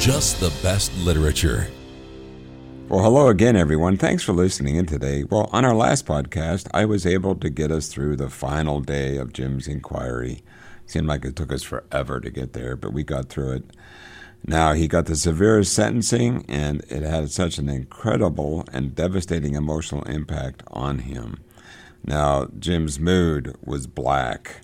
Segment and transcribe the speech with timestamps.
[0.00, 1.68] Just the Best Literature.
[2.88, 3.98] Well, hello again, everyone.
[3.98, 5.24] Thanks for listening in today.
[5.24, 9.18] Well, on our last podcast, I was able to get us through the final day
[9.18, 10.42] of Jim's inquiry.
[10.86, 13.64] Seemed like it took us forever to get there, but we got through it.
[14.46, 20.04] Now, he got the severest sentencing, and it had such an incredible and devastating emotional
[20.04, 21.40] impact on him.
[22.06, 24.62] Now, Jim's mood was black.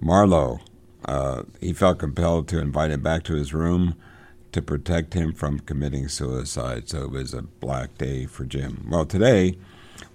[0.00, 0.60] Marlowe,
[1.04, 3.96] uh, he felt compelled to invite him back to his room
[4.52, 6.88] to protect him from committing suicide.
[6.88, 8.86] So it was a black day for Jim.
[8.90, 9.56] Well, today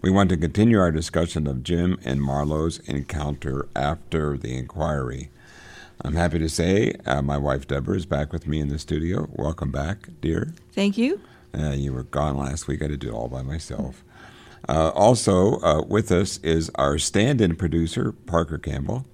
[0.01, 5.29] we want to continue our discussion of Jim and Marlowe's encounter after the inquiry.
[6.01, 9.27] I'm happy to say uh, my wife Deborah is back with me in the studio.
[9.31, 10.53] Welcome back, dear.
[10.71, 11.19] Thank you.
[11.57, 12.81] Uh, you were gone last week.
[12.81, 14.03] I had to do it all by myself.
[14.69, 19.05] Uh, also uh, with us is our stand-in producer, Parker Campbell.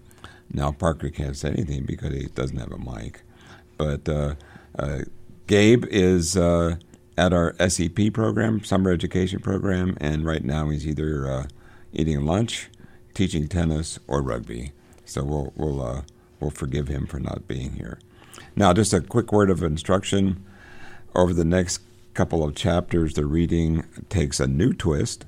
[0.52, 3.22] Now Parker can't say anything because he doesn't have a mic,
[3.78, 4.36] but uh,
[4.78, 5.02] uh,
[5.48, 6.76] Gabe is uh,
[7.18, 11.48] at our SEP program, summer education program, and right now he's either uh,
[11.92, 12.70] eating lunch,
[13.14, 14.72] teaching tennis, or rugby.
[15.06, 16.02] So we'll we'll uh,
[16.40, 18.00] we'll forgive him for not being here.
[18.56, 20.44] Now, just a quick word of instruction.
[21.16, 21.82] Over the next
[22.14, 25.26] couple of chapters, the reading takes a new twist.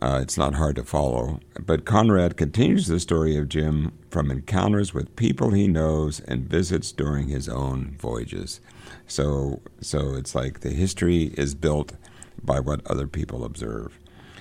[0.00, 4.92] Uh, it's not hard to follow, but Conrad continues the story of Jim from encounters
[4.92, 8.60] with people he knows and visits during his own voyages.
[9.06, 11.92] So, so it's like the history is built
[12.42, 13.98] by what other people observe.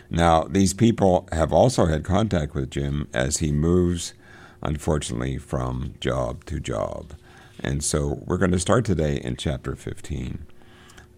[0.10, 4.14] Now, these people have also had contact with Jim as he moves,
[4.62, 7.14] unfortunately, from job to job.
[7.62, 10.46] And so we're going to start today in chapter 15.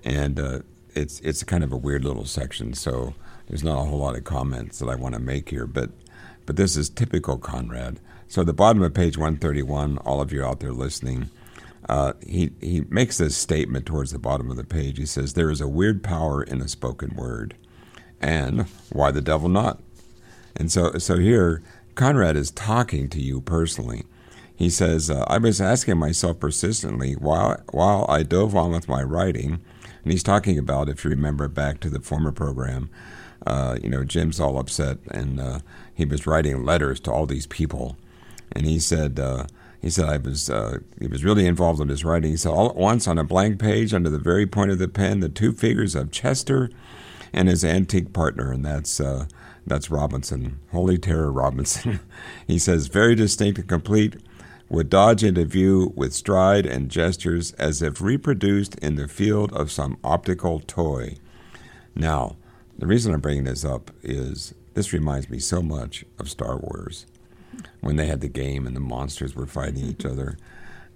[0.04, 0.60] And uh,
[0.94, 3.16] it's, it's kind of a weird little section, so
[3.48, 5.92] there's not a whole lot of comments that I want to make here, but,
[6.46, 8.00] but this is typical Conrad.
[8.28, 11.30] So, at the bottom of page 131, all of you out there listening,
[11.88, 14.98] uh, he, he makes this statement towards the bottom of the page.
[14.98, 17.56] He says, There is a weird power in the spoken word.
[18.20, 19.80] And why the devil not?
[20.56, 21.62] And so, so here,
[21.96, 24.04] Conrad is talking to you personally.
[24.56, 29.04] He says, uh, I was asking myself persistently while, while I dove on with my
[29.04, 29.62] writing,
[30.04, 32.90] and he's talking about, if you remember back to the former program,
[33.46, 35.60] uh, you know, Jim's all upset, and uh,
[35.94, 37.98] he was writing letters to all these people.
[38.52, 39.46] And he said, uh,
[39.82, 42.32] he said I was uh, he was really involved in his writing.
[42.32, 44.88] He said all at once on a blank page, under the very point of the
[44.88, 46.70] pen, the two figures of Chester
[47.34, 49.28] and his antique partner, and that's uh,
[49.66, 52.00] that's Robinson, Holy Terror Robinson.
[52.48, 54.16] he says very distinct and complete,
[54.70, 59.72] would dodge into view with stride and gestures as if reproduced in the field of
[59.72, 61.18] some optical toy.
[61.96, 62.36] Now,
[62.78, 67.06] the reason I'm bringing this up is this reminds me so much of Star Wars
[67.82, 70.12] when they had the game and the monsters were fighting each mm-hmm.
[70.12, 70.38] other.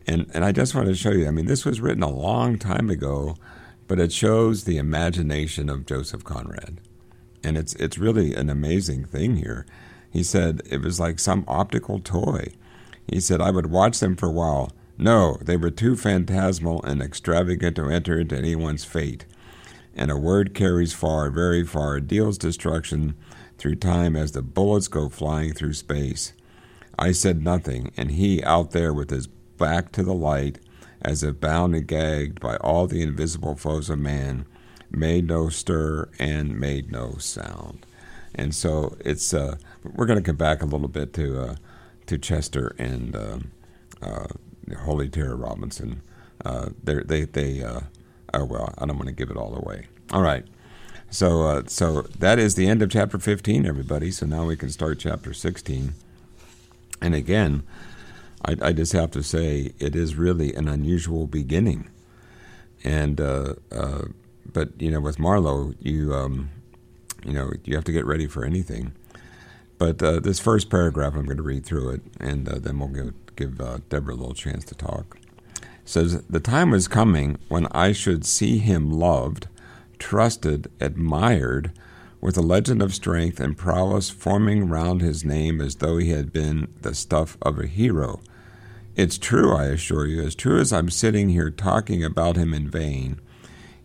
[0.08, 2.58] And and I just want to show you, I mean, this was written a long
[2.58, 3.36] time ago,
[3.88, 6.80] but it shows the imagination of Joseph Conrad.
[7.44, 9.66] And it's it's really an amazing thing here.
[10.12, 12.54] He said it was like some optical toy.
[13.08, 14.72] He said I would watch them for a while.
[14.98, 19.26] No, they were too phantasmal and extravagant to enter into anyone's fate.
[19.96, 23.16] And a word carries far, very far, deals destruction
[23.58, 26.34] through time as the bullets go flying through space.
[26.98, 30.60] I said nothing, and he out there with his back to the light,
[31.02, 34.46] as if bound and gagged by all the invisible foes of man,
[34.90, 37.86] made no stir and made no sound.
[38.34, 41.56] And so it's uh, we're going to come back a little bit to uh,
[42.08, 43.40] to Chester and uh,
[44.02, 44.28] uh,
[44.84, 46.02] Holy Terror Robinson.
[46.44, 47.82] Uh, they they they uh,
[48.34, 49.88] oh well, I don't want to give it all away.
[50.12, 50.46] All right.
[51.10, 54.12] So, uh, so that is the end of chapter 15, everybody.
[54.12, 55.94] So now we can start chapter 16.
[57.02, 57.64] And again,
[58.46, 61.90] I, I just have to say it is really an unusual beginning.
[62.84, 64.06] And uh, uh,
[64.52, 66.50] but you know, with Marlowe, you um,
[67.24, 68.94] you know, you have to get ready for anything.
[69.78, 72.90] But uh, this first paragraph, I'm going to read through it, and uh, then we'll
[72.90, 75.18] give give uh, Deborah a little chance to talk.
[75.86, 79.48] Says the time was coming when I should see him loved,
[80.00, 81.72] trusted, admired,
[82.22, 86.32] with a legend of strength and prowess forming round his name as though he had
[86.32, 88.22] been the stuff of a hero.
[88.96, 92.70] It's true, I assure you, as true as I'm sitting here talking about him in
[92.70, 93.20] vain.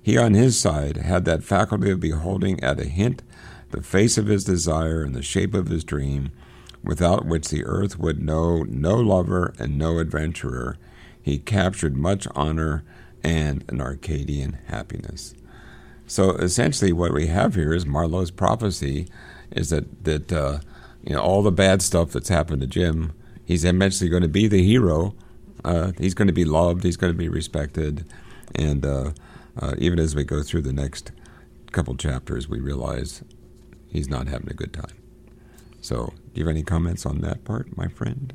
[0.02, 3.22] He on his side had that faculty of beholding at a hint
[3.70, 6.30] the face of his desire and the shape of his dream,
[6.82, 10.76] without which the earth would know no lover and no adventurer.
[11.26, 12.84] He captured much honor
[13.24, 15.34] and an Arcadian happiness.
[16.06, 19.08] So essentially, what we have here is Marlowe's prophecy:
[19.50, 20.60] is that that uh,
[21.02, 23.12] you know all the bad stuff that's happened to Jim,
[23.44, 25.16] he's eventually going to be the hero.
[25.64, 26.84] Uh, he's going to be loved.
[26.84, 28.06] He's going to be respected,
[28.54, 29.10] and uh,
[29.60, 31.10] uh, even as we go through the next
[31.72, 33.24] couple chapters, we realize
[33.88, 34.96] he's not having a good time.
[35.80, 38.32] So, do you have any comments on that part, my friend?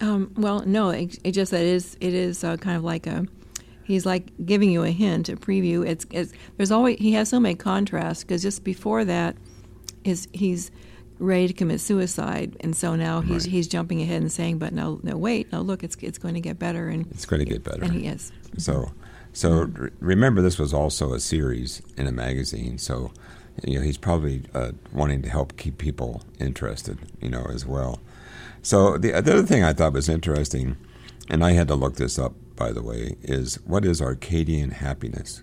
[0.00, 3.06] Um, well, no, it, it, just that it is it is uh, kind of like
[3.06, 3.26] a
[3.84, 5.86] he's like giving you a hint, a preview.
[5.86, 9.36] It's, it's there's always he has so many contrasts because just before that
[10.02, 10.70] is he's
[11.18, 13.52] ready to commit suicide, and so now he's right.
[13.52, 16.40] he's jumping ahead and saying, "But no, no, wait, no, look, it's it's going to
[16.40, 18.32] get better." And it's going to get better, and he is.
[18.58, 18.92] So,
[19.32, 19.86] so mm-hmm.
[20.00, 23.12] remember, this was also a series in a magazine, so
[23.64, 28.00] you know he's probably uh, wanting to help keep people interested, you know, as well.
[28.64, 30.76] So the, the other thing I thought was interesting,
[31.28, 35.42] and I had to look this up by the way, is what is Arcadian happiness?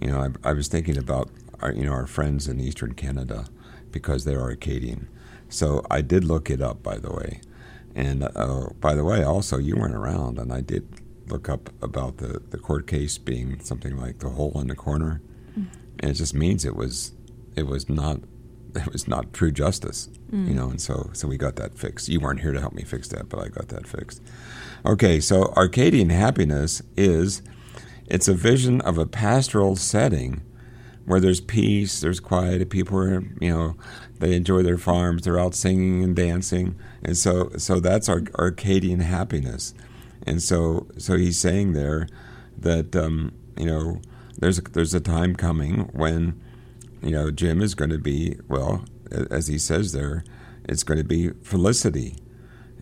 [0.00, 1.30] You know, I, I was thinking about
[1.60, 3.46] our, you know our friends in Eastern Canada
[3.90, 5.08] because they're Arcadian.
[5.48, 7.40] So I did look it up, by the way.
[7.94, 10.86] And uh, by the way, also you weren't around, and I did
[11.26, 15.20] look up about the, the court case being something like the hole in the corner,
[15.58, 15.66] mm.
[15.98, 17.12] and it just means it was
[17.56, 18.20] it was not
[18.74, 20.48] it was not true justice, mm.
[20.48, 20.68] you know.
[20.68, 22.08] And so so we got that fixed.
[22.08, 24.22] You weren't here to help me fix that, but I got that fixed.
[24.84, 27.42] Okay, so Arcadian happiness is
[28.06, 30.42] it's a vision of a pastoral setting
[31.04, 33.76] where there's peace, there's quiet, people are, you know,
[34.18, 36.76] they enjoy their farms, they're out singing and dancing.
[37.02, 39.74] And so so that's our Arcadian happiness.
[40.26, 42.08] And so so he's saying there
[42.58, 44.00] that um, you know,
[44.38, 46.40] there's a, there's a time coming when
[47.02, 48.84] you know, Jim is going to be, well,
[49.30, 50.24] as he says there,
[50.68, 52.16] it's going to be felicity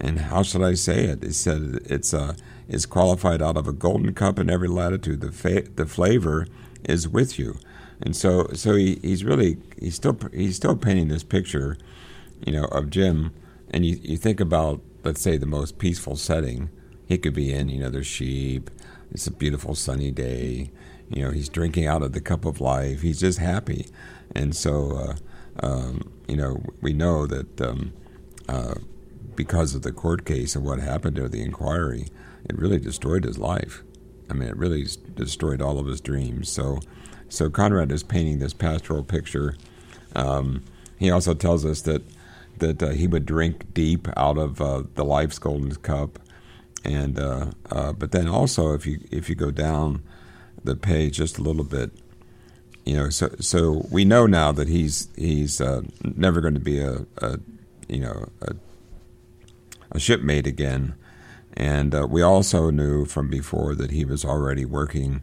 [0.00, 1.22] and how should I say it?
[1.22, 2.34] He said it's uh,
[2.68, 5.20] is qualified out of a golden cup in every latitude.
[5.20, 6.46] The fa- the flavor
[6.84, 7.58] is with you,
[8.00, 11.76] and so so he, he's really he's still he's still painting this picture,
[12.46, 13.32] you know, of Jim.
[13.70, 16.70] And you you think about let's say the most peaceful setting
[17.06, 17.68] he could be in.
[17.68, 18.70] You know, there's sheep.
[19.10, 20.70] It's a beautiful sunny day.
[21.10, 23.00] You know, he's drinking out of the cup of life.
[23.02, 23.86] He's just happy,
[24.34, 25.16] and so
[25.62, 27.60] uh, um, you know we know that.
[27.60, 27.92] Um,
[28.48, 28.74] uh,
[29.38, 32.08] because of the court case and what happened to the inquiry,
[32.50, 33.84] it really destroyed his life.
[34.28, 34.84] I mean, it really
[35.14, 36.50] destroyed all of his dreams.
[36.50, 36.80] So,
[37.28, 39.54] so Conrad is painting this pastoral picture.
[40.16, 40.64] Um,
[40.98, 42.02] he also tells us that
[42.58, 46.18] that uh, he would drink deep out of uh, the life's golden cup,
[46.84, 50.02] and uh, uh but then also if you if you go down
[50.68, 51.90] the page just a little bit,
[52.84, 56.80] you know, so so we know now that he's he's uh, never going to be
[56.80, 57.38] a, a
[57.88, 58.54] you know a
[59.90, 60.94] a shipmate again.
[61.54, 65.22] And uh, we also knew from before that he was already working,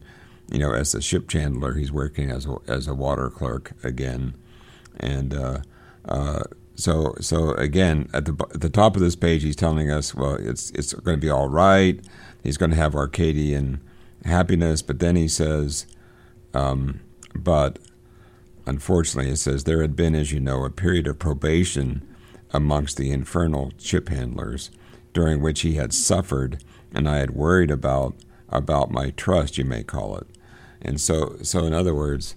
[0.51, 1.75] you know, as a ship chandler.
[1.75, 4.33] He's working as a, as a water clerk again.
[4.99, 5.59] And uh,
[6.05, 6.43] uh,
[6.75, 10.35] so, so again, at the, at the top of this page, he's telling us, well,
[10.35, 12.03] it's, it's going to be all right.
[12.43, 13.79] He's going to have Arcadian
[14.25, 14.81] happiness.
[14.81, 15.85] But then he says,
[16.53, 16.99] um,
[17.33, 17.79] but
[18.65, 22.07] unfortunately, it says, there had been, as you know, a period of probation
[22.51, 24.71] amongst the infernal ship chandlers,
[25.13, 28.15] during which he had suffered, and I had worried about
[28.47, 30.27] about my trust, you may call it.
[30.81, 32.35] And so, so in other words,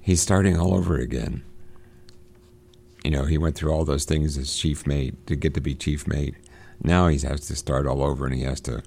[0.00, 1.42] he's starting all over again.
[3.04, 5.74] You know, he went through all those things as chief mate to get to be
[5.74, 6.36] chief mate.
[6.82, 8.82] Now he has to start all over, and he has to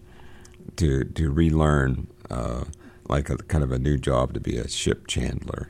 [0.78, 2.66] to to relearn uh,
[3.08, 5.70] like a kind of a new job to be a ship chandler.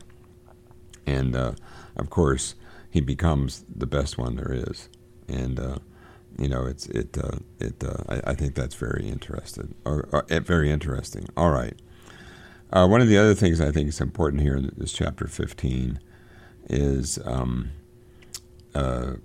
[1.05, 1.53] And uh,
[1.95, 2.55] of course,
[2.89, 4.89] he becomes the best one there is
[5.31, 5.77] and uh,
[6.37, 10.25] you know it's it uh, it uh, I, I, think that's very interesting or, or
[10.29, 11.27] eh, very interesting.
[11.35, 11.77] All right.
[12.71, 15.99] Uh, one of the other things I think is important here in this chapter 15
[16.69, 17.19] is.
[17.25, 17.71] Um,
[18.73, 19.15] uh,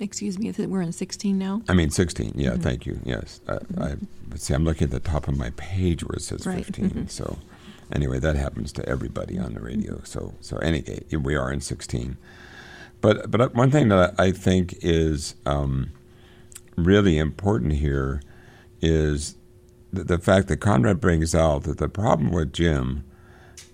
[0.00, 1.62] Excuse me, we're in 16 now?
[1.68, 2.62] I mean 16, yeah, mm-hmm.
[2.62, 3.40] thank you, yes.
[3.46, 3.82] Mm-hmm.
[3.82, 6.64] I, see, I'm looking at the top of my page where it says right.
[6.64, 7.06] 15, mm-hmm.
[7.06, 7.38] so
[7.92, 10.00] anyway, that happens to everybody on the radio.
[10.04, 12.16] So, so anyway, we are in 16.
[13.00, 15.92] But but one thing that I think is um,
[16.76, 18.22] really important here
[18.80, 19.36] is
[19.92, 23.04] the, the fact that Conrad brings out that the problem with Jim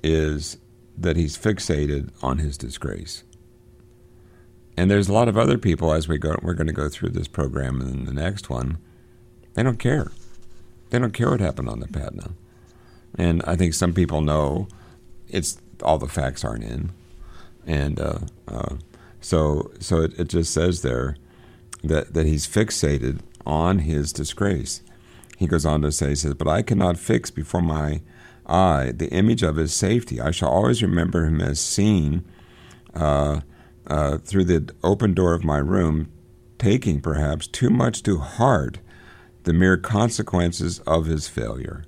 [0.02, 0.58] is
[0.98, 3.22] that he's fixated on his disgrace.
[4.80, 7.10] And there's a lot of other people as we go we're going to go through
[7.10, 8.78] this program and the next one
[9.52, 10.10] They don't care.
[10.88, 12.30] They don't care what happened on the Patna.
[13.14, 14.68] And I think some people know
[15.28, 16.92] it's all the facts aren't in,
[17.66, 18.76] and uh, uh,
[19.20, 21.16] so so it, it just says there
[21.84, 24.80] that that he's fixated on his disgrace.
[25.36, 28.00] He goes on to say, he says, "But I cannot fix before my
[28.46, 30.22] eye the image of his safety.
[30.22, 32.24] I shall always remember him as seen
[32.94, 33.40] uh,
[33.86, 36.10] uh, through the open door of my room,
[36.58, 38.78] taking perhaps too much to heart
[39.44, 41.84] the mere consequences of his failure."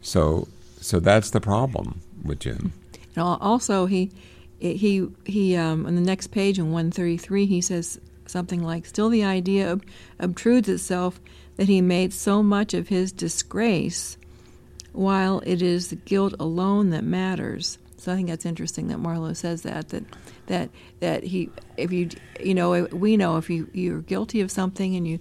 [0.00, 0.48] So,
[0.80, 2.72] so that's the problem with Jim.
[3.14, 4.12] And also, he
[4.58, 9.24] he he um, on the next page in 133 he says something like, "Still, the
[9.24, 9.84] idea ob-
[10.20, 11.20] obtrudes itself
[11.56, 14.16] that he made so much of his disgrace,
[14.92, 19.32] while it is the guilt alone that matters." So I think that's interesting that Marlowe
[19.32, 20.04] says that that
[20.46, 22.08] that that he if you
[22.40, 25.18] you know we know if you you're guilty of something and you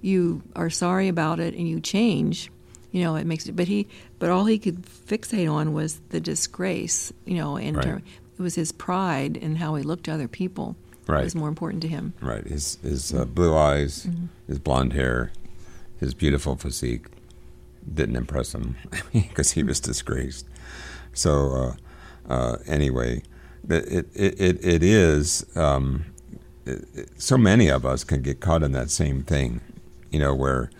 [0.00, 2.50] you are sorry about it and you change
[2.92, 3.86] you know it makes it but he
[4.18, 7.84] but all he could fixate on was the disgrace you know and Right.
[7.84, 8.02] ter-
[8.38, 10.76] it was his pride and how he looked to other people
[11.08, 11.24] Right.
[11.24, 12.46] was more important to him Right.
[12.46, 14.06] His his uh, blue eyes,
[14.46, 15.32] his blonde hair,
[15.98, 17.06] his beautiful physique
[17.92, 18.76] didn't impress him
[19.12, 20.46] because he was disgraced.
[21.14, 21.32] So
[22.28, 23.22] uh, uh, anyway,
[23.68, 25.44] it it it, it is.
[25.56, 26.06] Um,
[26.66, 29.60] it, so many of us can get caught in that same thing,
[30.10, 30.70] you know, where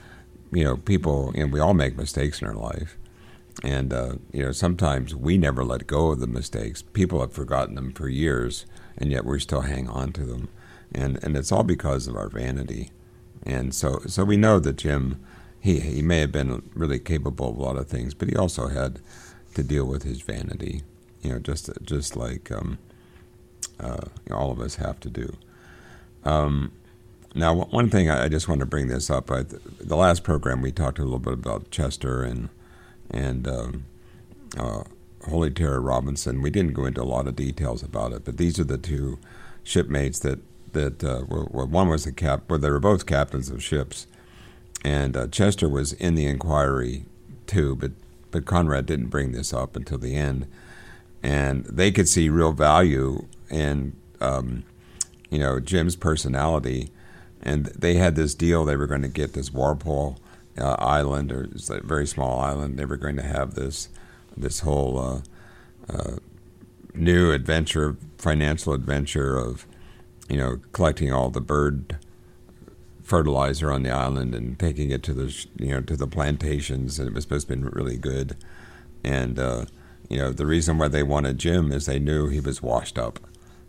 [0.53, 1.33] you know people.
[1.33, 2.97] Know, we all make mistakes in our life.
[3.65, 6.83] And uh, you know, sometimes we never let go of the mistakes.
[6.83, 8.67] People have forgotten them for years,
[8.97, 10.49] and yet we still hang on to them.
[10.93, 12.91] And and it's all because of our vanity.
[13.43, 15.21] And so so we know that Jim,
[15.61, 18.69] he he may have been really capable of a lot of things, but he also
[18.69, 19.01] had
[19.55, 20.83] to deal with his vanity.
[21.23, 22.79] You know, just just like um,
[23.81, 25.37] uh, all of us have to do.
[26.25, 26.73] Um,
[27.35, 29.31] now, one- thing I just want to bring this up.
[29.31, 32.49] I, the last program we talked a little bit about Chester and
[33.11, 33.85] and um,
[34.57, 34.83] uh,
[35.29, 36.43] Holy Terror Robinson.
[36.43, 39.19] We didn't go into a lot of details about it, but these are the two
[39.63, 40.41] shipmates that
[40.73, 42.45] that uh, were, one was the cap.
[42.49, 44.07] Well, they were both captains of ships,
[44.85, 47.05] and uh, Chester was in the inquiry
[47.47, 47.93] too, but
[48.31, 50.47] but Conrad didn't bring this up until the end,
[51.23, 54.65] and they could see real value in um,
[55.31, 56.91] you know Jim's personality,
[57.43, 58.65] and they had this deal.
[58.65, 60.19] They were going to get this Walpole
[60.59, 62.79] uh, island, or it's a very small island.
[62.79, 63.89] They were going to have this
[64.37, 65.21] this whole uh,
[65.93, 66.17] uh,
[66.95, 69.67] new adventure, financial adventure of
[70.29, 71.99] you know collecting all the bird
[73.03, 77.09] fertilizer on the island and taking it to the you know to the plantations, and
[77.09, 78.37] it was supposed to be really good.
[79.05, 79.67] And uh,
[80.09, 83.21] you know the reason why they wanted Jim is they knew he was washed up.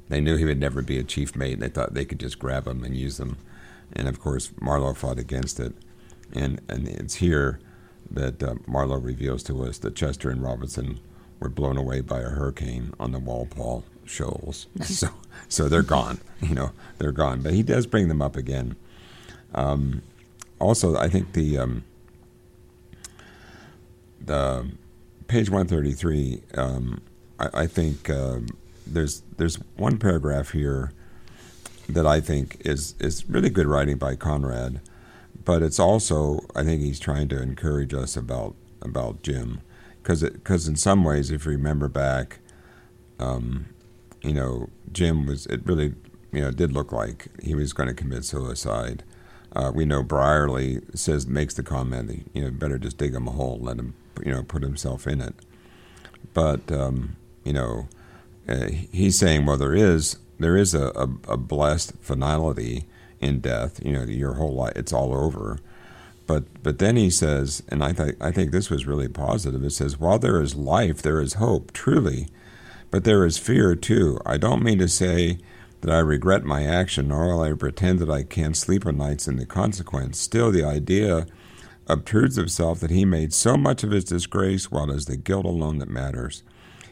[0.08, 2.40] They knew he would never be a chief mate, and they thought they could just
[2.40, 3.38] grab him and use him.
[3.94, 5.74] And of course, Marlowe fought against it.
[6.34, 7.60] And and it's here
[8.12, 11.00] that uh, Marlowe reveals to us that Chester and Robinson
[11.40, 14.68] were blown away by a hurricane on the Walpole shoals.
[14.84, 15.10] so
[15.48, 16.20] so they're gone.
[16.42, 17.42] You know, they're gone.
[17.42, 18.76] But he does bring them up again.
[19.54, 20.02] Um,
[20.60, 21.84] also, I think the um,
[24.22, 24.70] the
[25.30, 26.42] page one thirty three.
[26.56, 27.02] Um,
[27.40, 28.48] I, I think um,
[28.86, 30.92] there's there's one paragraph here
[31.88, 34.82] that I think is is really good writing by Conrad,
[35.46, 39.62] but it's also I think he's trying to encourage us about about Jim,
[40.02, 42.40] because because in some ways, if you remember back,
[43.20, 43.68] um,
[44.22, 45.94] you know, Jim was it really
[46.34, 49.04] you know did look like he was going to commit suicide.
[49.52, 53.28] Uh, we know Brierly says makes the comment, that, you know, better just dig him
[53.28, 53.96] a hole, let him
[54.26, 55.36] you know put himself in it.
[56.34, 57.88] But um, you know,
[58.48, 62.86] uh, he's saying, well, there is there is a, a, a blessed finality
[63.20, 63.84] in death.
[63.84, 65.60] You know, your whole life, it's all over.
[66.28, 69.64] But but then he says, and I think I think this was really positive.
[69.64, 72.28] It says, while there is life, there is hope, truly,
[72.92, 74.20] but there is fear too.
[74.26, 75.40] I don't mean to say
[75.82, 79.28] that I regret my action, nor will I pretend that I can't sleep o' nights
[79.28, 80.20] in the consequence.
[80.20, 81.26] Still, the idea
[81.90, 85.46] obtrudes himself that he made so much of his disgrace, while it is the guilt
[85.46, 86.44] alone that matters.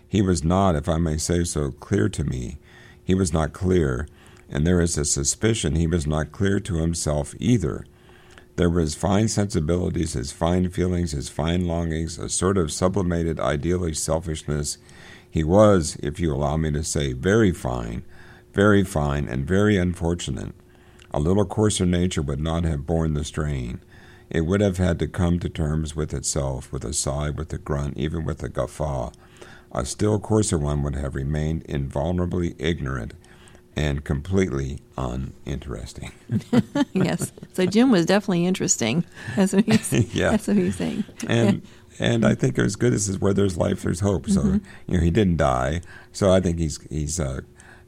[0.07, 2.57] He was not, if I may say so, clear to me.
[3.03, 4.07] He was not clear,
[4.49, 7.85] and there is a suspicion he was not clear to himself either.
[8.55, 13.37] There were his fine sensibilities, his fine feelings, his fine longings, a sort of sublimated
[13.37, 14.79] idealish selfishness.
[15.29, 18.03] He was, if you allow me to say, very fine,
[18.53, 20.55] very fine, and very unfortunate.
[21.11, 23.79] A little coarser nature would not have borne the strain.
[24.29, 27.57] It would have had to come to terms with itself, with a sigh, with a
[27.57, 29.11] grunt, even with a guffaw.
[29.71, 33.13] A still coarser one would have remained invulnerably ignorant,
[33.75, 36.11] and completely uninteresting.
[36.93, 37.31] yes.
[37.53, 39.05] So Jim was definitely interesting.
[39.35, 40.31] That's what he's, Yeah.
[40.31, 41.03] that's what he's saying.
[41.27, 41.61] and
[41.99, 42.93] and I think it was good.
[42.93, 44.29] This is where there's life, there's hope.
[44.29, 44.57] So Mm-hmm.
[44.87, 45.81] you know, he didn't die.
[46.11, 47.41] So I think he's he's uh,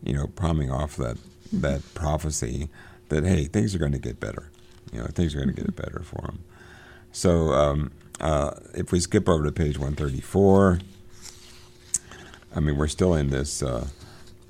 [0.04, 1.18] you know palming off that
[1.54, 2.70] that prophecy
[3.10, 4.52] that hey, things are going to get better.
[4.92, 6.40] You know, things are going to get better for him.
[7.12, 10.80] So um, uh, if we skip over to page 134,
[12.56, 13.88] I mean, we're still in this uh,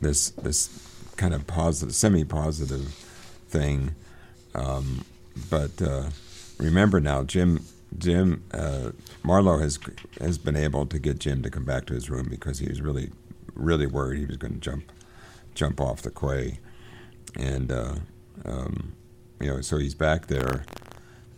[0.02, 0.86] this this
[1.18, 2.88] kind of positive, semi-positive
[3.50, 3.96] thing.
[4.56, 5.04] Um,
[5.50, 6.10] but uh,
[6.58, 7.66] remember now, Jim
[7.98, 8.92] Jim uh,
[9.24, 9.80] Marlowe has
[10.20, 12.82] has been able to get Jim to come back to his room because he was
[12.82, 13.12] really
[13.54, 14.92] really worried he was going to jump
[15.54, 16.60] jump off the quay,
[17.36, 17.96] and uh,
[18.46, 18.94] um,
[19.40, 20.66] you know so he's back there,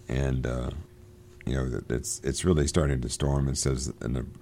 [0.08, 0.72] and uh,
[1.46, 3.48] you know it's it's really starting to storm.
[3.48, 3.94] It says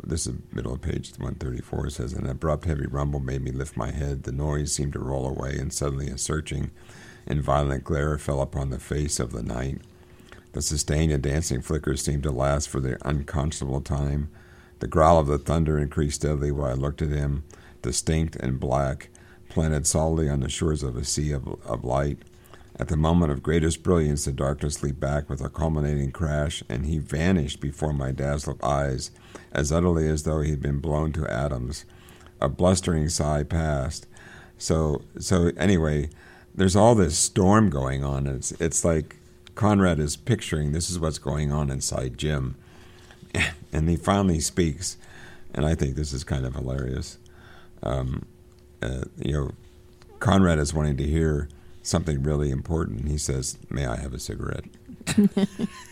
[0.04, 1.88] this is middle of page one thirty four.
[1.88, 4.24] It says an abrupt heavy rumble made me lift my head.
[4.24, 6.72] The noise seemed to roll away, and suddenly a searching
[7.28, 9.82] and violent glare fell upon the face of the night.
[10.54, 14.30] The sustained and dancing flickers seemed to last for the unconscionable time.
[14.80, 17.44] The growl of the thunder increased steadily while I looked at him,
[17.82, 19.10] distinct and black,
[19.50, 22.20] planted solidly on the shores of a sea of, of light.
[22.80, 26.86] At the moment of greatest brilliance, the darkness leaped back with a culminating crash, and
[26.86, 29.12] he vanished before my dazzled eyes,
[29.52, 31.84] as utterly as though he had been blown to atoms.
[32.40, 34.08] A blustering sigh passed.
[34.58, 36.10] So, so anyway,
[36.56, 38.28] there's all this storm going on.
[38.28, 39.18] It's it's like
[39.56, 42.56] Conrad is picturing this is what's going on inside Jim,
[43.74, 44.96] and he finally speaks,
[45.54, 47.18] and I think this is kind of hilarious.
[47.84, 48.26] Um,
[48.82, 49.52] uh, you know,
[50.20, 51.50] Conrad is wanting to hear
[51.90, 53.08] something really important.
[53.08, 54.66] He says, "May I have a cigarette?"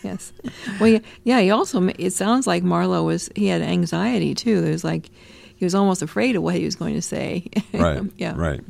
[0.02, 0.32] Yes.
[0.80, 1.40] Well, yeah.
[1.40, 1.88] He also.
[1.98, 3.28] It sounds like Marlowe was.
[3.34, 4.64] He had anxiety too.
[4.64, 5.10] It was like
[5.56, 7.46] he was almost afraid of what he was going to say.
[7.72, 8.02] Right.
[8.16, 8.32] yeah.
[8.32, 8.40] Mm-hmm.
[8.40, 8.60] Right.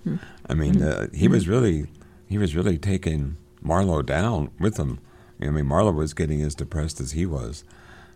[0.48, 1.86] I mean, uh, he was really
[2.28, 4.98] he was really taking Marlowe down with him.
[5.40, 7.64] I mean, Marlowe was getting as depressed as he was.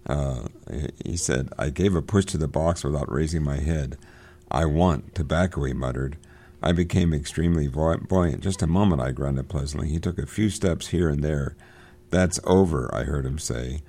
[0.06, 0.48] Uh,
[1.04, 3.96] he said, "I gave a push to the box without raising my head.
[4.50, 6.16] I want tobacco," he muttered.
[6.62, 8.40] I became extremely buoyant.
[8.40, 9.88] Just a moment, I grunted pleasantly.
[9.88, 11.56] He took a few steps here and there.
[12.10, 13.82] That's over, I heard him say.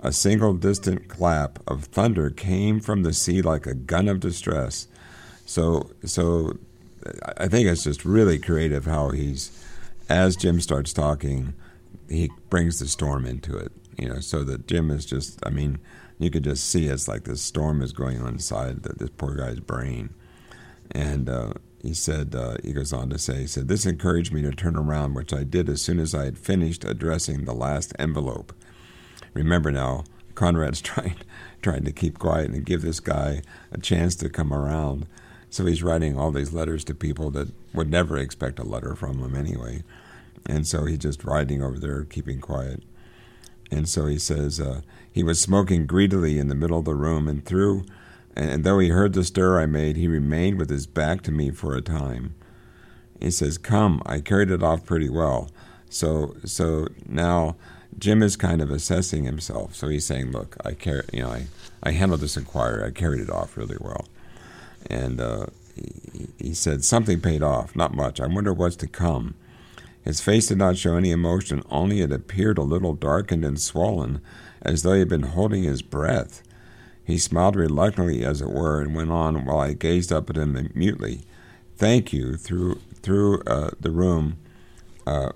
[0.00, 4.88] A single distant clap of thunder came from the sea like a gun of distress.
[5.46, 6.58] So, so
[7.38, 9.64] I think it's just really creative how he's,
[10.08, 11.54] as Jim starts talking,
[12.08, 13.72] he brings the storm into it.
[13.96, 15.44] You know, so that Jim is just.
[15.44, 15.78] I mean,
[16.18, 19.34] you could just see it's like this storm is going on inside the, this poor
[19.34, 20.10] guy's brain.
[20.92, 24.42] And uh, he said, uh, he goes on to say, he said, this encouraged me
[24.42, 27.92] to turn around, which I did as soon as I had finished addressing the last
[27.98, 28.52] envelope.
[29.34, 31.16] Remember now, Conrad's trying
[31.60, 35.06] trying to keep quiet and give this guy a chance to come around.
[35.50, 39.18] So he's writing all these letters to people that would never expect a letter from
[39.18, 39.82] him anyway.
[40.46, 42.82] And so he's just riding over there, keeping quiet.
[43.70, 47.28] And so he says uh, he was smoking greedily in the middle of the room,
[47.28, 47.84] and through,
[48.38, 51.50] and though he heard the stir I made, he remained with his back to me
[51.50, 52.34] for a time.
[53.20, 55.50] He says, "Come, I carried it off pretty well."
[55.90, 57.56] So, so now
[57.98, 59.74] Jim is kind of assessing himself.
[59.74, 61.46] So he's saying, "Look, I car- you know, I,
[61.82, 62.84] I handled this inquiry.
[62.84, 64.06] I carried it off really well."
[64.88, 68.20] And uh, he, he said, "Something paid off, not much.
[68.20, 69.34] I wonder what's to come."
[70.04, 74.22] His face did not show any emotion, only it appeared a little darkened and swollen,
[74.62, 76.42] as though he had been holding his breath.
[77.08, 80.70] He smiled reluctantly, as it were, and went on while I gazed up at him
[80.74, 81.22] mutely.
[81.74, 84.36] Thank you, through through uh, the room.
[85.06, 85.30] Uh,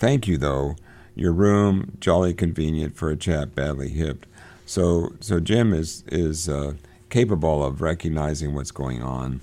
[0.00, 0.74] thank you, though.
[1.14, 4.26] Your room, jolly convenient for a chap badly hipped.
[4.66, 6.72] So, so Jim is is uh,
[7.10, 9.40] capable of recognizing what's going on,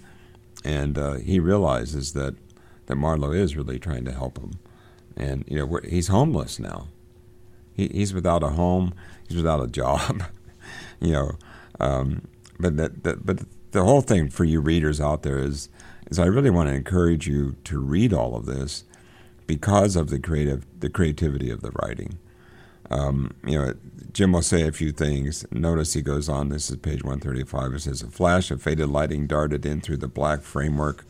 [0.66, 2.36] and uh, he realizes that
[2.88, 4.60] that Marlowe is really trying to help him.
[5.16, 6.90] And you know, he's homeless now.
[7.74, 8.94] He, he's without a home.
[9.26, 10.24] He's without a job.
[11.00, 11.32] You know,
[11.80, 12.28] um,
[12.60, 13.40] but that, that but
[13.72, 15.70] the whole thing for you readers out there is
[16.10, 18.84] is I really want to encourage you to read all of this
[19.48, 22.18] because of the creative the creativity of the writing.
[22.92, 23.74] Um, you know,
[24.14, 25.46] Jim will say a few things.
[25.52, 26.50] Notice he goes on.
[26.50, 27.74] This is page one thirty five.
[27.74, 31.06] It says a flash of faded lighting darted in through the black framework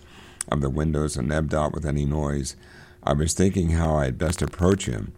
[0.52, 2.56] of the windows and ebbed out with any noise.
[3.04, 5.14] I was thinking how I had best approach him.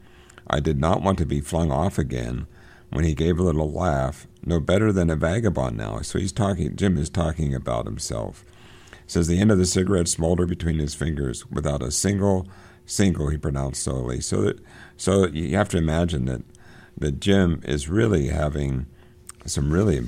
[0.47, 2.45] I did not want to be flung off again
[2.91, 6.01] when he gave a little laugh, no better than a vagabond now.
[6.01, 8.43] So he's talking, Jim is talking about himself.
[9.07, 12.47] Says the end of the cigarette smoldered between his fingers without a single,
[12.85, 14.21] single, he pronounced slowly.
[14.21, 14.59] So that,
[14.97, 16.43] so you have to imagine that,
[16.97, 18.85] that Jim is really having
[19.45, 20.07] some really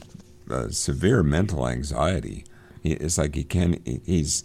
[0.49, 2.45] uh, severe mental anxiety.
[2.81, 4.43] He, it's like he can, he, he's,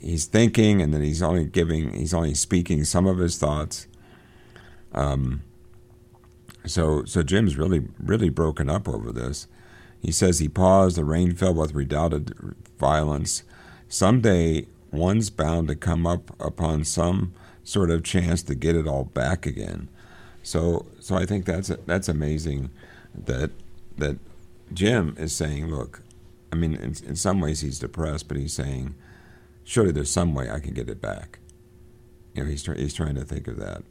[0.00, 3.88] he's thinking, and then he's only giving, he's only speaking some of his thoughts.
[4.92, 5.42] Um,
[6.68, 9.46] so so Jim's really really broken up over this.
[10.00, 10.96] He says he paused.
[10.96, 12.34] The rain fell with redoubted
[12.78, 13.42] violence.
[13.88, 19.04] Someday one's bound to come up upon some sort of chance to get it all
[19.04, 19.88] back again.
[20.42, 22.70] So so I think that's that's amazing
[23.14, 23.50] that
[23.96, 24.18] that
[24.72, 26.02] Jim is saying, look,
[26.52, 28.94] I mean, in, in some ways he's depressed, but he's saying,
[29.64, 31.38] surely there's some way I can get it back.
[32.34, 33.82] You know, he's he's trying to think of that,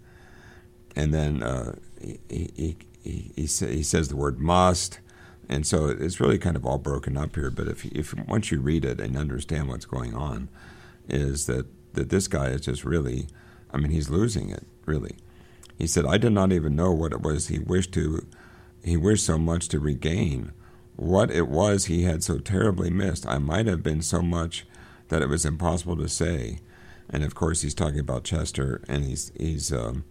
[0.95, 4.99] and then uh, he, he he he, he says the word must,
[5.49, 7.49] and so it's really kind of all broken up here.
[7.49, 10.49] But if if once you read it and understand what's going on,
[11.07, 13.27] is that that this guy is just really,
[13.71, 15.15] I mean, he's losing it really.
[15.77, 18.25] He said, I did not even know what it was he wished to,
[18.83, 20.51] he wished so much to regain
[20.95, 23.27] what it was he had so terribly missed.
[23.27, 24.65] I might have been so much
[25.09, 26.59] that it was impossible to say.
[27.09, 30.03] And of course, he's talking about Chester, and he's he's um,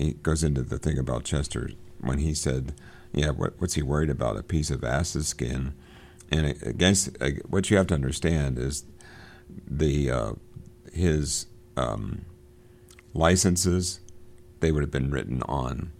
[0.00, 2.74] he goes into the thing about Chester when he said,
[3.12, 4.36] "Yeah, what, what's he worried about?
[4.36, 5.74] A piece of ass's skin."
[6.30, 7.10] And against
[7.48, 8.84] what you have to understand is
[9.66, 10.32] the uh,
[10.92, 12.24] his um,
[13.14, 14.00] licenses
[14.60, 15.90] they would have been written on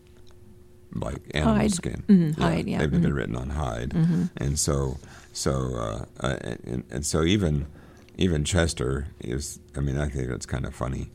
[0.94, 1.72] like animal hide.
[1.72, 2.04] skin.
[2.08, 2.40] Mm-hmm.
[2.40, 2.78] Hide, yeah.
[2.78, 3.02] They've mm-hmm.
[3.02, 4.24] been written on hide, mm-hmm.
[4.36, 4.98] and so
[5.32, 7.66] so uh, uh, and, and, so even
[8.16, 9.58] even Chester is.
[9.76, 11.10] I mean, I think that's kind of funny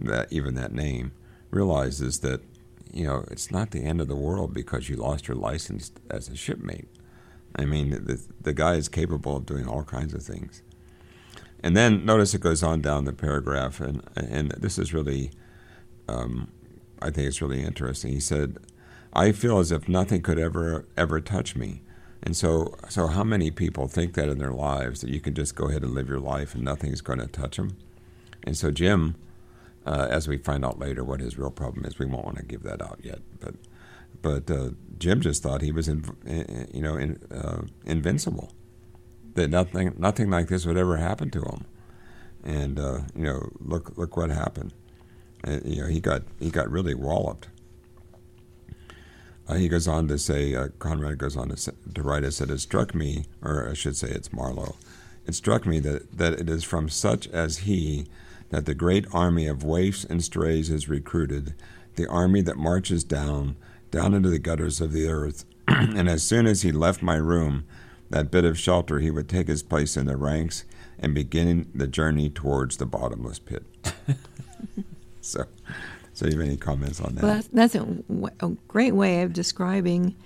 [0.00, 1.12] that even that name
[1.50, 2.40] realizes that
[2.92, 6.28] you know it's not the end of the world because you lost your license as
[6.28, 6.88] a shipmate.
[7.56, 10.62] I mean, the the guy is capable of doing all kinds of things.
[11.60, 15.32] And then notice it goes on down the paragraph, and and this is really,
[16.08, 16.48] um,
[17.02, 18.12] I think it's really interesting.
[18.12, 18.58] He said
[19.12, 21.82] I feel as if nothing could ever ever touch me.
[22.22, 25.54] And so, so how many people think that in their lives that you can just
[25.54, 27.76] go ahead and live your life and nothing's going to touch them?
[28.42, 29.14] And so, Jim,
[29.88, 32.44] uh, as we find out later what his real problem is, we won't want to
[32.44, 33.20] give that out yet.
[33.40, 33.54] But,
[34.20, 36.04] but uh, Jim just thought he was, in,
[36.72, 38.52] you know, in, uh, invincible.
[39.34, 41.64] That nothing, nothing like this would ever happen to him.
[42.44, 44.72] And uh, you know, look, look what happened.
[45.46, 47.48] Uh, you know, he got he got really walloped.
[49.48, 52.60] Uh, he goes on to say, Conrad goes on to, to write, I said, it
[52.60, 54.76] struck me, or I should say it's Marlowe,
[55.26, 58.06] it struck me that, that it is from such as he
[58.50, 61.54] that the great army of waifs and strays is recruited,
[61.96, 63.56] the army that marches down,
[63.90, 65.44] down into the gutters of the earth.
[65.68, 67.64] and as soon as he left my room,
[68.10, 70.64] that bit of shelter, he would take his place in the ranks
[70.98, 73.64] and begin the journey towards the bottomless pit.
[75.20, 75.44] so
[76.18, 77.22] so, you have any comments on that?
[77.22, 77.86] Well, that's, that's a,
[78.40, 80.16] a, great way of describing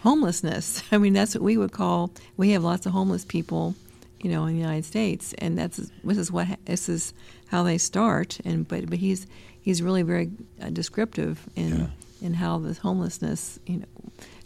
[0.00, 0.82] homelessness.
[0.92, 2.10] I mean, that's what we would call.
[2.38, 3.74] We have lots of homeless people,
[4.22, 7.12] you know, in the United States, and that's this is what this is
[7.48, 8.38] how they start.
[8.44, 9.26] And but but he's
[9.60, 10.30] he's really very
[10.62, 11.86] uh, descriptive in yeah.
[12.20, 13.86] in how this homelessness, you know,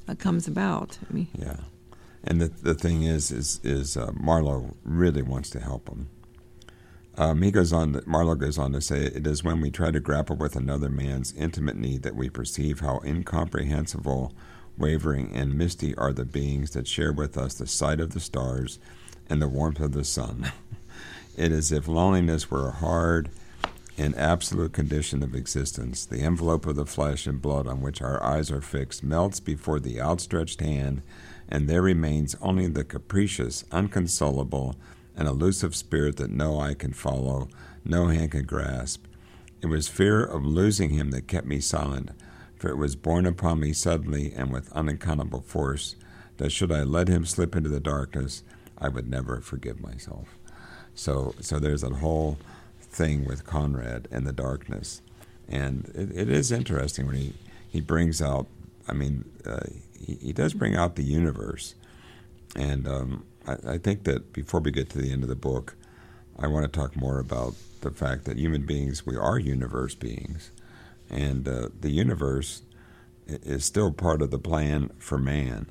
[0.08, 0.98] uh, comes about.
[1.08, 1.56] I mean, yeah.
[2.24, 6.08] And the the thing is, is is uh, Marlowe really wants to help him.
[7.18, 8.00] Um, he goes on.
[8.06, 11.34] Marlowe goes on to say, "It is when we try to grapple with another man's
[11.34, 14.34] intimate need that we perceive how incomprehensible,
[14.78, 18.78] wavering, and misty are the beings that share with us the sight of the stars
[19.28, 20.52] and the warmth of the sun.
[21.36, 23.30] it is as if loneliness were a hard
[23.98, 26.04] and absolute condition of existence.
[26.04, 29.80] The envelope of the flesh and blood on which our eyes are fixed melts before
[29.80, 31.02] the outstretched hand,
[31.48, 34.76] and there remains only the capricious, unconsolable."
[35.16, 37.48] and elusive spirit that no eye can follow,
[37.84, 39.06] no hand can grasp.
[39.62, 42.10] It was fear of losing him that kept me silent,
[42.56, 45.96] for it was borne upon me suddenly and with unaccountable force
[46.36, 48.42] that should I let him slip into the darkness,
[48.78, 50.28] I would never forgive myself.
[50.94, 52.38] So, so there's that whole
[52.80, 55.02] thing with Conrad and the darkness,
[55.48, 57.34] and it, it is interesting when he
[57.68, 58.46] he brings out.
[58.88, 59.66] I mean, uh,
[59.98, 61.74] he, he does bring out the universe,
[62.54, 65.76] and um, I, I think that before we get to the end of the book,
[66.38, 70.50] I want to talk more about the fact that human beings, we are universe beings,
[71.10, 72.62] and uh, the universe
[73.26, 75.66] is still part of the plan for man,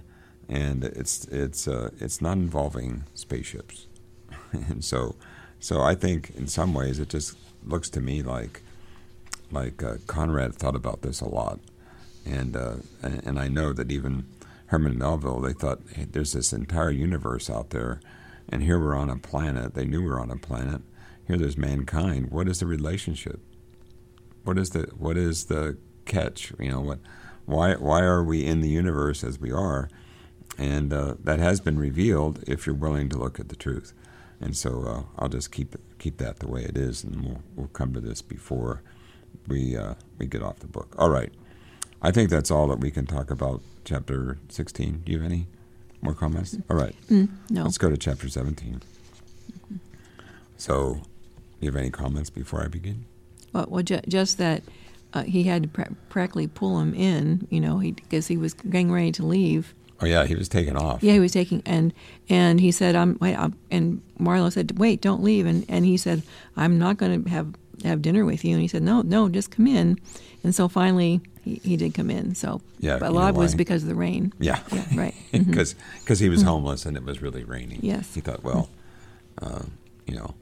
[0.50, 3.88] and it's it's uh, it's not involving spaceships,
[4.52, 5.16] and so
[5.60, 8.62] so I think in some ways it just looks to me like
[9.52, 11.60] like uh, Conrad thought about this a lot,
[12.26, 14.26] and uh, and I know that even
[14.68, 18.00] Herman Melville, they thought hey, there's this entire universe out there,
[18.50, 19.74] and here we're on a planet.
[19.74, 20.82] They knew we were on a planet.
[21.28, 22.30] Here there's mankind.
[22.30, 23.40] What is the relationship?
[24.44, 26.54] What is the what is the catch?
[26.60, 27.00] You know what?
[27.46, 29.90] Why why are we in the universe as we are?
[30.58, 33.94] And uh, that has been revealed if you're willing to look at the truth.
[34.42, 37.68] and so uh, I'll just keep keep that the way it is, and we'll we'll
[37.68, 38.82] come to this before
[39.48, 40.94] we uh, we get off the book.
[40.98, 41.32] All right,
[42.02, 43.62] I think that's all that we can talk about.
[43.86, 45.02] Chapter sixteen.
[45.06, 45.48] Do you have any
[46.02, 46.58] more comments?
[46.70, 47.64] All right, Mm, no.
[47.64, 48.82] let's go to chapter seventeen.
[50.58, 51.02] So, do
[51.62, 53.06] you have any comments before I begin?
[53.54, 54.64] Well, well ju- just that
[55.14, 58.92] uh, he had to pra- practically pull him in, you know, because he was getting
[58.92, 59.74] ready to leave.
[60.02, 61.02] Oh yeah, he was taken off.
[61.04, 61.94] Yeah, he was taking and
[62.30, 65.98] and he said, "I'm wait." I'm, and Marlowe said, "Wait, don't leave." And and he
[65.98, 66.22] said,
[66.58, 67.54] "I'm not going to have
[67.84, 69.98] have dinner with you." And he said, "No, no, just come in."
[70.44, 72.36] And so finally, he, he did come in.
[72.36, 74.34] So Yeah, but a lot of it was because of the rain.
[74.40, 74.60] Yeah.
[74.72, 75.16] Yeah, right.
[75.34, 75.76] Mhm.
[76.00, 77.80] Because he was homeless and it was really raining.
[77.82, 78.14] Yes.
[78.14, 78.70] He thought, well,
[79.42, 79.64] uh,
[80.06, 80.36] you know,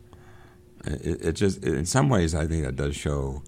[0.86, 3.44] it, it just, in some ways, I think that does show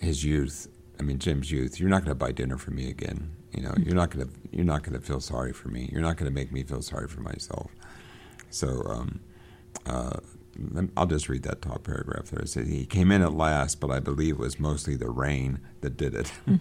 [0.00, 0.66] his youth.
[0.98, 1.78] I mean, Jim's youth.
[1.78, 3.30] You're not going to buy dinner for me again.
[3.52, 5.88] You know, you're not going to, you're not going to feel sorry for me.
[5.92, 7.70] You're not going to make me feel sorry for myself.
[8.50, 9.20] So, um,
[9.86, 10.20] uh,
[10.96, 12.42] I'll just read that top paragraph there.
[12.42, 15.60] It says, He came in at last, but I believe it was mostly the rain
[15.82, 16.32] that did it.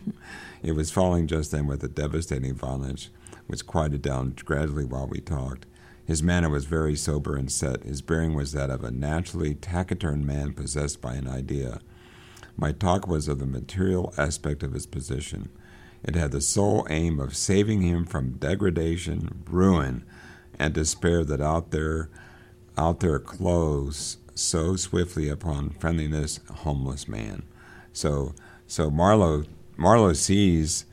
[0.63, 3.09] it was falling just then with a devastating violence,
[3.47, 5.65] which quieted down gradually while we talked.
[6.05, 7.83] His manner was very sober and set.
[7.83, 11.81] His bearing was that of a naturally taciturn man possessed by an idea.
[12.55, 15.49] My talk was of the material aspect of his position.
[16.03, 20.05] It had the sole aim of saving him from degradation, ruin,
[20.59, 22.09] and despair that out there
[22.77, 27.43] out there close so swiftly upon friendliness homeless man.
[27.93, 28.35] So
[28.67, 30.85] so Marlowe Marlowe sees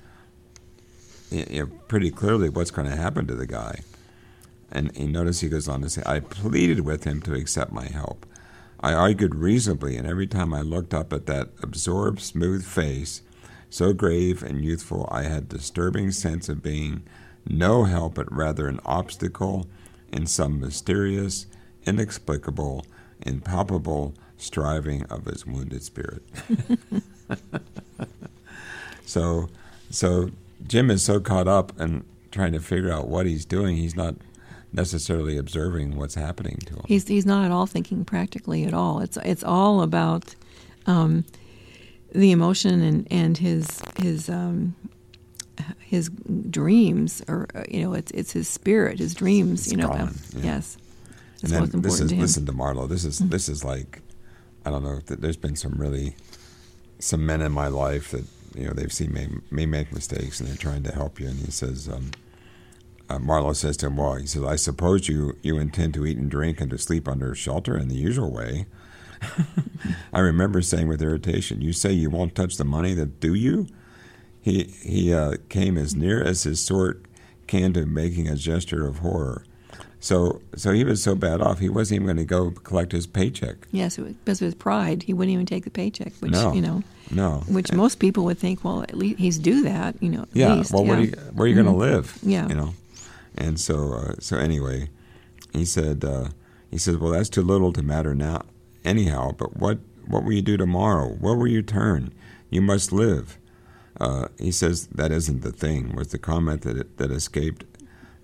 [1.31, 3.81] you know, pretty clearly what's going to happen to the guy.
[4.71, 7.87] And you notice he goes on to say, I pleaded with him to accept my
[7.87, 8.27] help.
[8.81, 13.23] I argued reasonably, and every time I looked up at that absorbed, smooth face,
[13.71, 17.03] so grave and youthful, I had disturbing sense of being
[17.47, 19.67] no help, but rather an obstacle
[20.13, 21.47] in some mysterious,
[21.87, 22.87] inexplicable,
[23.23, 26.23] impalpable striving of his wounded spirit.
[29.07, 29.49] so,
[29.91, 30.31] so
[30.67, 34.17] Jim is so caught up in trying to figure out what he's doing, he's not
[34.73, 36.83] necessarily observing what's happening to him.
[36.87, 39.01] He's he's not at all thinking practically at all.
[39.01, 40.35] It's it's all about
[40.87, 41.25] um,
[42.15, 44.75] the emotion and and his his um,
[45.81, 46.11] his
[46.51, 49.63] dreams, or uh, you know, it's it's his spirit, his dreams.
[49.63, 50.43] It's you know, gone, um, yeah.
[50.45, 50.79] yes,
[51.43, 52.87] and then this is to listen to Marlowe.
[52.87, 54.01] This is this is like
[54.65, 55.01] I don't know.
[55.07, 56.17] There's been some really
[56.99, 58.25] some men in my life that
[58.55, 61.29] you know they've seen me me make mistakes and they're trying to help you.
[61.29, 62.13] And he says, um,
[63.11, 66.17] uh, Marlowe says to him, "Well, he says, I suppose you you intend to eat
[66.17, 68.67] and drink and to sleep under shelter in the usual way."
[70.13, 73.67] I remember saying with irritation, "You say you won't touch the money, that do you?"
[74.41, 77.07] He he uh, came as near as his sort
[77.47, 79.45] can to making a gesture of horror.
[80.01, 83.07] So so he was so bad off, he wasn't even going to go collect his
[83.07, 83.57] paycheck.
[83.73, 86.13] Yes, was, because of his pride, he wouldn't even take the paycheck.
[86.21, 86.53] Which No.
[86.53, 87.43] you know, No.
[87.49, 89.97] which most people would think, well, at least he's due that.
[90.03, 90.55] You know, at yeah.
[90.55, 91.03] least, well, where yeah.
[91.03, 92.19] are you, where are you going to live?
[92.23, 92.47] Yeah.
[92.49, 92.75] You know.
[93.37, 94.91] And so uh, so anyway,
[95.55, 96.29] he said uh,
[96.71, 98.43] he said, well, that's too little to matter now.
[98.85, 101.09] Anyhow, but what what will you do tomorrow?
[101.09, 102.13] Where will you turn?
[102.51, 103.39] You must live.
[103.99, 105.95] Uh, he says that isn't the thing.
[105.95, 107.65] Was the comment that that escaped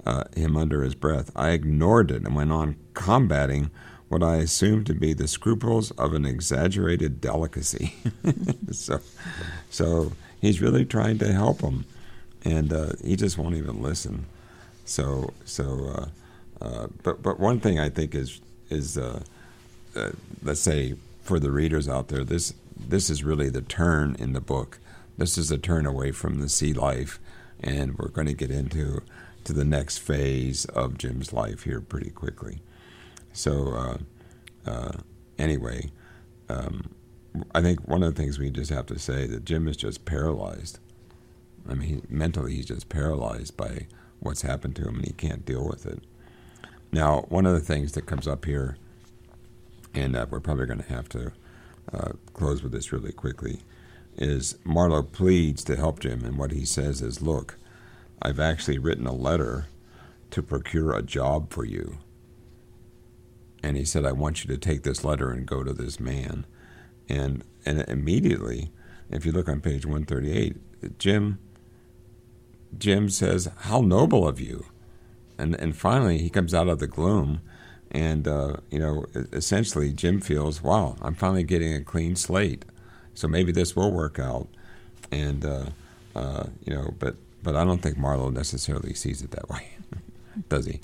[0.06, 1.30] uh, him under his breath.
[1.36, 3.70] I ignored it and went on combating
[4.08, 7.94] what I assumed to be the scruples of an exaggerated delicacy.
[8.72, 9.00] so,
[9.70, 11.84] so he's really trying to help him,
[12.44, 14.26] and uh, he just won't even listen.
[14.84, 16.10] So, so,
[16.60, 18.98] uh, uh, but but one thing I think is is
[19.96, 20.11] uh,
[20.42, 24.40] let's say for the readers out there, this this is really the turn in the
[24.40, 24.79] book.
[25.18, 27.20] This is a turn away from the sea life,
[27.61, 29.03] and we're going to get into
[29.44, 32.61] to the next phase of Jim's life here pretty quickly.
[33.33, 33.98] So, uh,
[34.70, 34.92] uh,
[35.38, 35.90] anyway,
[36.48, 36.90] um,
[37.55, 40.05] I think one of the things we just have to say that Jim is just
[40.05, 40.79] paralyzed.
[41.68, 43.87] I mean, mentally, he's just paralyzed by
[44.18, 46.03] what's happened to him, and he can't deal with it.
[46.92, 48.76] Now, one of the things that comes up here,
[49.94, 51.33] and uh, we're probably going to have to
[51.92, 53.61] uh, close with this really quickly,
[54.16, 57.59] is Marlowe pleads to help Jim, and what he says is, "Look,
[58.22, 59.66] I've actually written a letter
[60.31, 61.98] to procure a job for you."
[63.62, 66.46] And he said, "I want you to take this letter and go to this man."
[67.09, 68.70] And and immediately,
[69.11, 71.38] if you look on page 138, Jim
[72.76, 74.66] Jim says, "How noble of you!"
[75.38, 77.40] And and finally, he comes out of the gloom,
[77.90, 82.64] and uh, you know, essentially, Jim feels, "Wow, I'm finally getting a clean slate,
[83.14, 84.48] so maybe this will work out."
[85.11, 85.66] And uh,
[86.14, 89.70] uh, you know, but but I don't think Marlowe necessarily sees it that way,
[90.48, 90.81] does he?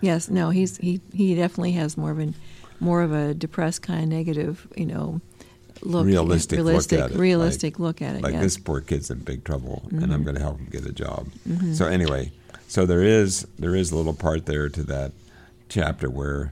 [0.00, 2.34] Yes, no, he's he he definitely has more of an
[2.80, 5.20] more of a depressed kind of negative, you know,
[5.82, 7.18] look realistic, realistic look at it.
[7.18, 8.22] realistic like, look at it.
[8.22, 8.42] Like yes.
[8.42, 10.12] this poor kid's in big trouble, and Mm-hmm.
[10.12, 11.28] I'm going to help him get a job.
[11.74, 12.32] So anyway,
[12.68, 15.12] so there is there is a little part there to that
[15.68, 16.50] chapter where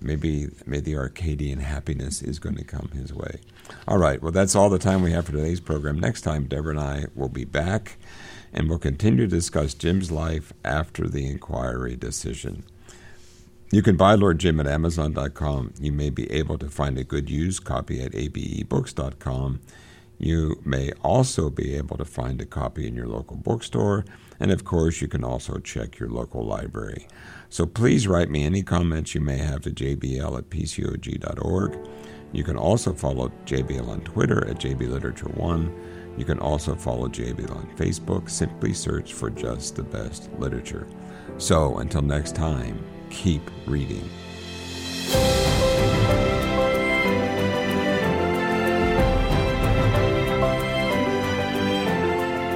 [0.00, 3.40] maybe maybe Arcadian happiness is going to come his way.
[3.86, 5.98] All right, well that's all the time we have for today's program.
[5.98, 7.96] Next time, Deborah and I will be back,
[8.52, 12.64] and we'll continue to discuss Jim's life after the inquiry decision.
[13.70, 15.74] You can buy Lord Jim at Amazon.com.
[15.78, 19.60] You may be able to find a good used copy at abebooks.com.
[20.18, 24.04] You may also be able to find a copy in your local bookstore,
[24.40, 27.06] and of course, you can also check your local library.
[27.48, 31.78] So please write me any comments you may have to jbl at pcog.org.
[32.32, 36.18] You can also follow JBL on Twitter at JBLiterature1.
[36.18, 38.28] You can also follow JBL on Facebook.
[38.28, 40.86] Simply search for just the best literature.
[41.38, 44.08] So until next time, keep reading.